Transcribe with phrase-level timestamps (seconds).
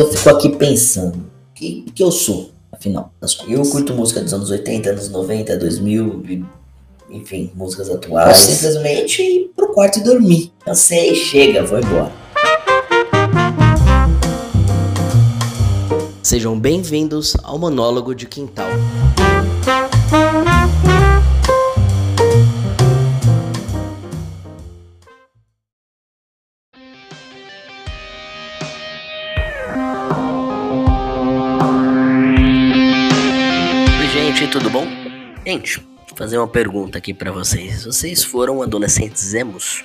[0.00, 3.12] eu fico aqui pensando, o que, que eu sou, afinal?
[3.46, 6.46] Eu curto música dos anos 80, anos 90, 2000,
[7.10, 8.48] enfim, músicas atuais.
[8.48, 10.52] Eu simplesmente ir pro quarto e dormir.
[10.64, 12.12] Cansei, chega, vou embora.
[16.22, 18.70] Sejam bem-vindos ao Monólogo de Quintal.
[34.48, 34.86] Tudo bom?
[35.44, 37.84] Gente, vou fazer uma pergunta aqui para vocês.
[37.84, 39.84] Vocês foram adolescentes emos?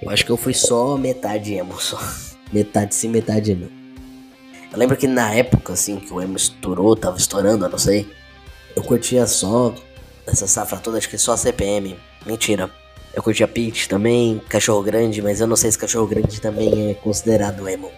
[0.00, 1.98] Eu acho que eu fui só metade emo, só.
[2.52, 3.70] Metade sim, metade emo.
[4.72, 8.10] Eu lembro que na época, assim, que o emo estourou, tava estourando, eu não sei.
[8.74, 9.74] Eu curtia só
[10.26, 11.96] essa safra toda, acho que só a CPM.
[12.26, 12.70] Mentira.
[13.14, 16.94] Eu curtia Peach também, Cachorro Grande, mas eu não sei se Cachorro Grande também é
[16.94, 17.90] considerado emo.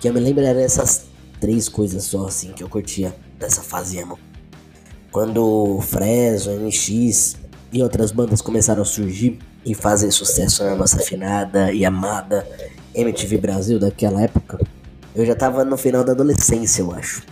[0.00, 1.06] Que eu me lembro era essas
[1.40, 4.18] três coisas só, assim, que eu curtia dessa fase emo.
[5.14, 7.36] Quando Fresno, NX
[7.72, 12.44] e outras bandas começaram a surgir e fazer sucesso na nossa afinada e amada
[12.92, 14.58] MTV Brasil daquela época,
[15.14, 17.22] eu já tava no final da adolescência, eu acho.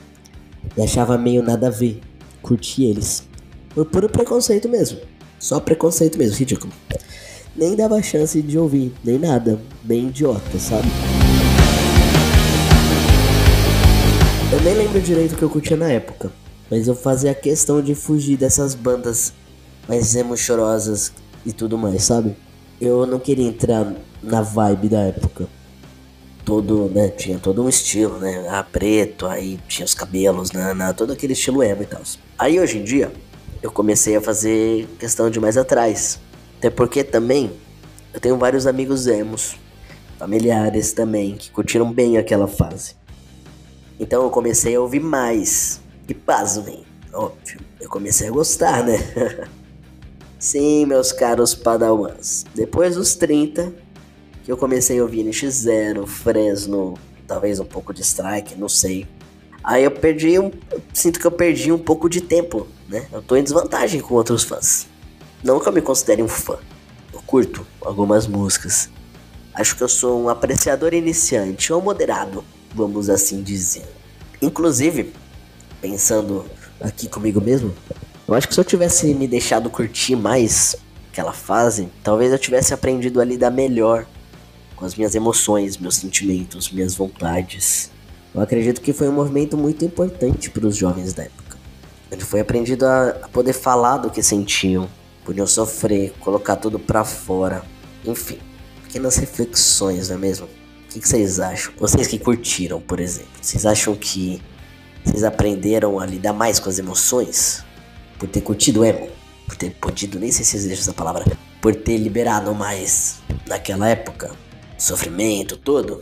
[0.77, 2.01] E achava meio nada a ver.
[2.41, 3.25] Curti eles.
[3.75, 5.01] Por puro preconceito mesmo.
[5.41, 6.73] Só preconceito mesmo, ridículo.
[7.57, 9.61] Nem dava chance de ouvir, nem nada.
[9.83, 10.87] Bem idiota, sabe?
[14.53, 16.42] Eu nem lembro direito o que eu curtia na época.
[16.73, 19.34] Mas eu fazia questão de fugir dessas bandas
[19.87, 21.12] mais emo chorosas
[21.45, 22.34] e tudo mais, sabe?
[22.81, 23.92] Eu não queria entrar
[24.23, 25.47] na vibe da época.
[26.47, 27.11] Todo, né?
[27.11, 28.48] Tinha todo um estilo, né?
[28.48, 30.73] Ah, preto, aí tinha os cabelos, né?
[30.73, 32.01] né todo aquele estilo emo e tal.
[32.39, 33.12] Aí hoje em dia,
[33.62, 36.19] eu comecei a fazer questão de mais atrás.
[36.57, 37.53] Até porque também
[38.14, 39.57] eu tenho vários amigos emos,
[40.19, 42.97] familiares também, que curtiram bem aquela fase.
[44.01, 48.98] Então eu comecei a ouvir mais e pasmem, óbvio, eu comecei a gostar, né?
[50.39, 53.73] Sim, meus caros padawans, depois dos 30,
[54.45, 56.95] que eu comecei a ouvir NX0, Fresno,
[57.27, 59.07] talvez um pouco de Strike, não sei.
[59.62, 60.51] Aí eu perdi um.
[60.92, 63.07] Sinto que eu perdi um pouco de tempo, né?
[63.12, 64.89] Eu tô em desvantagem com outros fãs.
[65.42, 66.58] Não que eu me considere um fã.
[67.12, 68.91] Eu curto algumas músicas.
[69.55, 73.85] Acho que eu sou um apreciador iniciante ou moderado, vamos assim dizer.
[74.41, 75.12] Inclusive,
[75.83, 76.47] pensando
[76.81, 77.75] aqui comigo mesmo,
[78.27, 80.77] eu acho que se eu tivesse me deixado curtir mais
[81.11, 84.07] aquela fase, talvez eu tivesse aprendido a lidar melhor
[84.77, 87.91] com as minhas emoções, meus sentimentos, minhas vontades.
[88.35, 91.59] Eu acredito que foi um movimento muito importante para os jovens da época.
[92.11, 94.89] Onde foi aprendido a, poder falar do que sentiam,
[95.25, 97.63] podiam sofrer, colocar tudo para fora.
[98.05, 98.39] Enfim,
[98.85, 100.47] pequenas reflexões, não é mesmo?
[100.47, 101.73] O que vocês acham?
[101.79, 104.41] Vocês que curtiram, por exemplo, vocês acham que
[105.05, 107.64] vocês aprenderam a lidar mais com as emoções?
[108.18, 109.08] Por ter curtido emo?
[109.46, 111.24] Por ter podido, nem sei se existe essa palavra.
[111.61, 114.30] Por ter liberado mais naquela época?
[114.79, 115.98] Sofrimento todo?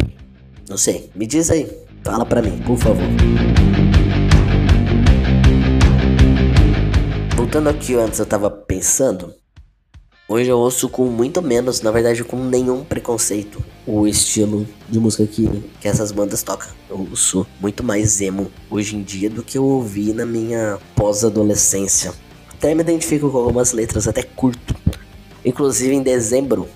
[0.69, 1.11] Não sei.
[1.15, 1.71] Me diz aí.
[2.05, 3.05] Fala pra mim, por favor.
[7.37, 9.35] Voltando aqui antes, eu tava pensando
[10.33, 15.27] Hoje eu ouço com muito menos, na verdade com nenhum preconceito, o estilo de música
[15.27, 16.69] que, que essas bandas tocam.
[16.89, 22.13] Eu ouço muito mais emo hoje em dia do que eu ouvi na minha pós-adolescência.
[22.49, 24.77] Até me identifico com algumas letras, até curto.
[25.45, 26.69] Inclusive em dezembro,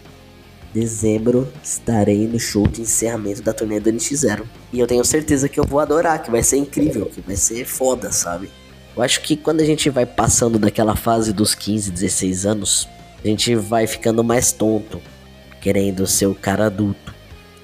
[0.73, 4.43] dezembro estarei no show de encerramento da turnê do NX0.
[4.73, 7.65] E eu tenho certeza que eu vou adorar, que vai ser incrível, que vai ser
[7.65, 8.51] foda, sabe?
[8.97, 12.89] Eu acho que quando a gente vai passando daquela fase dos 15, 16 anos,
[13.25, 15.01] a gente vai ficando mais tonto,
[15.61, 17.15] querendo ser o cara adulto,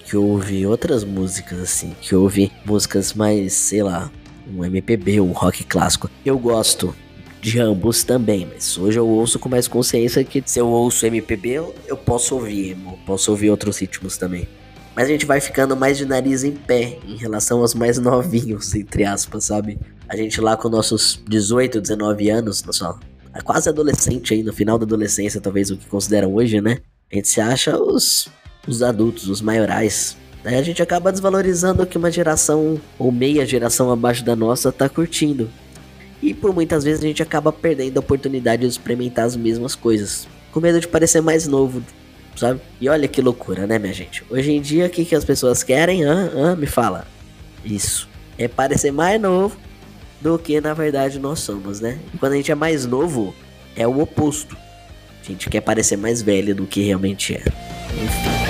[0.07, 4.11] que ouve outras músicas assim, que ouve músicas mais, sei lá,
[4.49, 6.11] um MPB, um rock clássico.
[6.25, 6.97] Eu gosto
[7.43, 11.51] de ambos também, mas hoje eu ouço com mais consciência que se eu ouço MPB,
[11.87, 14.49] eu, posso ouvir emo, posso ouvir outros ritmos também.
[14.97, 18.75] Mas a gente vai ficando mais de nariz em pé em relação aos mais novinhos,
[18.75, 19.79] entre aspas, sabe?
[20.09, 22.99] A gente lá com nossos 18, 19 anos, nossa
[23.45, 26.79] quase adolescente aí, no final da adolescência, talvez o que consideram hoje, né?
[27.11, 28.29] A gente se acha os,
[28.67, 30.17] os adultos, os maiorais.
[30.45, 34.73] Aí a gente acaba desvalorizando o que uma geração ou meia geração abaixo da nossa
[34.73, 35.51] tá curtindo.
[36.23, 40.27] E por muitas vezes a gente acaba perdendo a oportunidade de experimentar as mesmas coisas.
[40.53, 41.83] Com medo de parecer mais novo,
[42.37, 42.61] sabe?
[42.81, 44.25] E olha que loucura, né, minha gente?
[44.29, 46.05] Hoje em dia, o que, que as pessoas querem?
[46.05, 47.07] Ah, ah, me fala.
[47.65, 48.09] Isso.
[48.37, 49.57] É parecer mais novo
[50.21, 51.99] do que na verdade nós somos, né?
[52.15, 53.35] E quando a gente é mais novo,
[53.77, 54.57] é o oposto.
[55.23, 57.43] A gente quer parecer mais velho do que realmente é.
[58.03, 58.41] Enfim.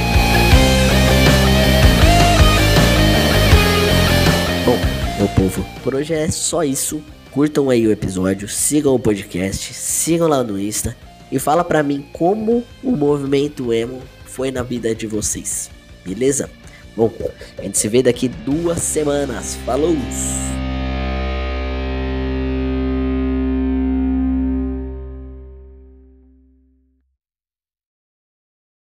[4.64, 7.02] Bom, povo, por hoje é só isso.
[7.30, 10.96] Curtam aí o episódio, sigam o podcast, sigam lá no Insta
[11.30, 15.70] e fala pra mim como o movimento emo foi na vida de vocês.
[16.04, 16.50] Beleza?
[16.96, 17.12] Bom,
[17.58, 19.56] a gente se vê daqui duas semanas.
[19.64, 19.96] Falou!